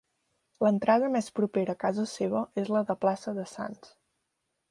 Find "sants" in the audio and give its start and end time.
3.55-3.93